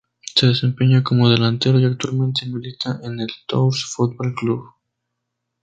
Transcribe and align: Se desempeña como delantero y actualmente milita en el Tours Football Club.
Se 0.35 0.47
desempeña 0.47 1.03
como 1.03 1.29
delantero 1.29 1.79
y 1.79 1.85
actualmente 1.85 2.47
milita 2.47 2.99
en 3.03 3.19
el 3.19 3.27
Tours 3.45 3.85
Football 3.95 4.33
Club. 4.33 4.63